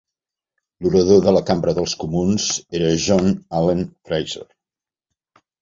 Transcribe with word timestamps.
L'orador 0.85 1.19
de 1.25 1.33
la 1.35 1.43
Cambra 1.49 1.75
dels 1.79 1.93
Comuns 2.05 2.49
era 2.81 2.89
John 3.05 3.29
Allen 3.61 3.85
Fraser. 4.11 4.47